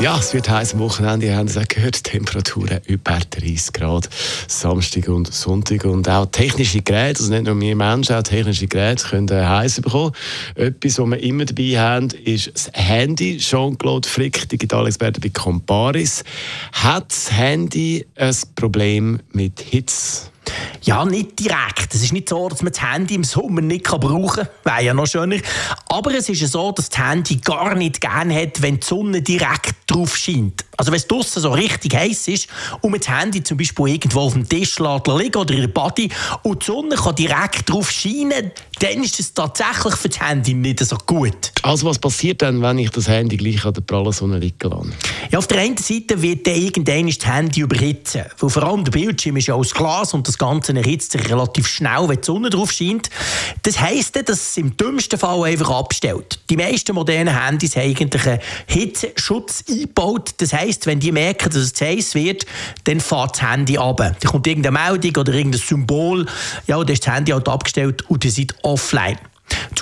[0.00, 4.08] ja, es wird heiß am Wochenende, ihr habt es auch gehört, Temperaturen über 30 Grad,
[4.48, 9.06] Samstag und Sonntag und auch technische Geräte, also nicht nur wir Menschen, auch technische Geräte
[9.06, 10.12] können heiß bekommen.
[10.54, 13.38] Etwas, was wir immer dabei haben, ist das Handy.
[13.38, 16.24] Jean-Claude Frick, Digitalexperte bei Comparis.
[16.72, 20.32] Hat das Handy ein Problem mit Hitze?
[20.82, 21.94] Ja, nicht direkt.
[21.94, 24.48] Es ist nicht so, dass man das Handy im Sommer nicht brauchen kann.
[24.64, 25.36] Wäre ja noch schöner.
[25.88, 29.81] Aber es ist so, dass das Handy gar nicht gerne hat, wenn die Sonne direkt
[29.92, 30.64] drauf scheint.
[30.76, 32.48] Also wenn es draußen so richtig heiß ist
[32.80, 36.08] und man das Handy zum Beispiel irgendwo auf dem Tisch liegen oder in der Body
[36.42, 40.80] und die Sonne kann direkt drauf scheinen, dann ist es tatsächlich für das Handy nicht
[40.80, 41.52] so gut.
[41.62, 44.88] Also was passiert dann, wenn ich das Handy gleich an der prallen Sonne liegen lasse?
[45.30, 48.24] Ja, auf der einen Seite wird dann irgendwann das Handy überhitzen.
[48.40, 51.68] Weil vor allem der Bildschirm ist ja aus Glas und das Ganze erhitzt sich relativ
[51.68, 53.08] schnell, wenn die Sonne drauf scheint.
[53.62, 56.40] Das heisst, dass es im dümmsten Fall einfach abstellt.
[56.50, 60.34] Die meisten modernen Handys haben eigentlich einen Hitzeschutz eingebaut.
[60.38, 62.46] Das heisst, wenn die merken, dass es zu heiß wird,
[62.84, 63.98] dann fährt das Handy ab.
[63.98, 66.26] Da kommt irgendeine Meldung oder irgendein Symbol,
[66.66, 69.18] ja, dann ist das Handy halt abgestellt und ihr seid offline.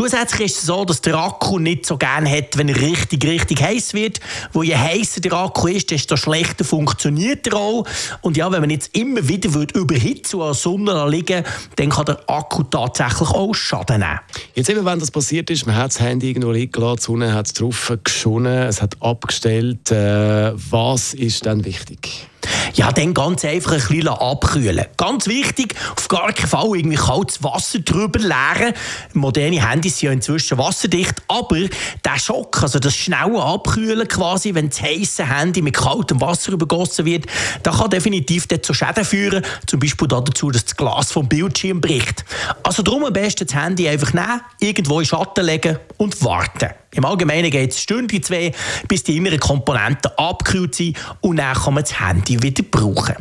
[0.00, 3.62] Zusätzlich ist es so, dass der Akku nicht so gerne hat, wenn er richtig, richtig
[3.62, 4.18] heiß wird.
[4.50, 7.84] Wo je heißer der Akku ist, desto schlechter funktioniert er auch.
[8.22, 11.44] Und ja, wenn man jetzt immer wieder überhitzen und an der Sonne liegen
[11.76, 14.20] dann kann der Akku tatsächlich auch Schaden nehmen.
[14.54, 17.48] Jetzt eben, wenn das passiert ist, man hat das Handy irgendwo liegen die Sonne hat
[17.48, 19.90] es drauf geschonnen, es hat abgestellt.
[19.90, 22.26] Äh, was ist dann wichtig?
[22.74, 24.86] Ja, dann ganz einfach ein bisschen abkühlen.
[24.96, 28.74] Ganz wichtig, auf gar keinen Fall irgendwie kaltes Wasser drüber leeren.
[29.12, 34.70] Moderne Handys sind ja inzwischen wasserdicht, aber der Schock, also das schnelle Abkühlen quasi, wenn
[34.70, 37.26] das heiße Handy mit kaltem Wasser übergossen wird,
[37.62, 42.24] das kann definitiv zu Schäden führen, zum Beispiel dazu, dass das Glas vom Bildschirm bricht.
[42.62, 46.70] Also darum am besten das Handy einfach nehmen, irgendwo in Schatten legen und warten.
[46.92, 48.52] Im Allgemeinen geht es Stunde zwei,
[48.88, 53.14] bis die inneren Komponenten abgekühlt sind und dann kann man das Handy wieder brauchen.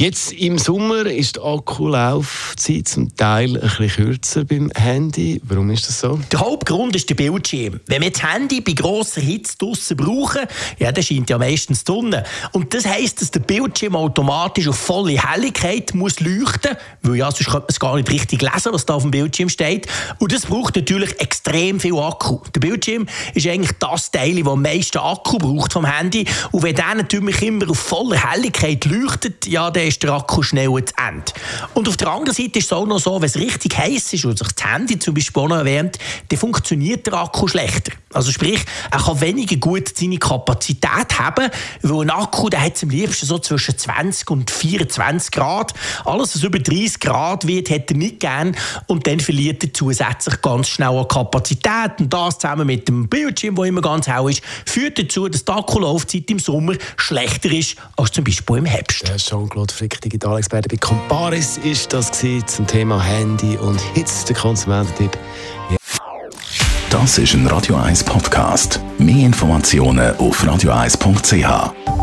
[0.00, 5.40] Jetzt im Sommer ist die Akkulaufzeit zum Teil ein bisschen kürzer beim Handy.
[5.42, 6.20] Warum ist das so?
[6.30, 7.80] Der Hauptgrund ist der Bildschirm.
[7.88, 10.42] Wenn wir das Handy bei grosser Hitze draussen brauchen,
[10.78, 11.92] ja, dann scheint ja meistens die.
[12.52, 17.32] Und das heisst, dass der Bildschirm automatisch auf volle Helligkeit muss leuchten muss, weil ja,
[17.32, 19.88] sonst könnte man es gar nicht richtig lesen, was da auf dem Bildschirm steht.
[20.20, 22.38] Und das braucht natürlich extrem viel Akku.
[22.54, 26.24] Der Bildschirm ist eigentlich das Teil, das am meisten Akku braucht vom Handy.
[26.52, 30.68] Und wenn der natürlich immer auf voller Helligkeit leuchtet, ja, dann ist der Akku schnell
[30.84, 31.32] zu Ende.
[31.74, 34.24] Und auf der anderen Seite ist es auch noch so, wenn es richtig heiß ist
[34.24, 37.92] und sich das Handy zum Beispiel auch noch erwärmt, dann funktioniert der Akku schlechter.
[38.12, 41.50] Also sprich, er kann weniger gut seine Kapazität haben,
[41.82, 45.74] weil ein Akku, der hat am liebsten so zwischen 20 und 24 Grad.
[46.04, 48.56] Alles, was über 30 Grad wird, hat er nicht gern
[48.86, 53.56] und dann verliert er zusätzlich ganz schnell an Kapazität und das zusammen mit dem Bildschirm,
[53.56, 58.12] der immer ganz hell ist, führt dazu, dass die Akkulaufzeit im Sommer schlechter ist als
[58.12, 59.04] zum Beispiel im Herbst.
[59.16, 65.16] Jean-Claude Frick, Digitalexperte bei Comparis, ist das zum Thema Handy und Hitze, der Konsumententipp.
[65.70, 65.76] Ja.
[66.90, 68.80] Das ist ein Radio 1 Podcast.
[68.98, 71.97] Mehr Informationen auf radio1.ch.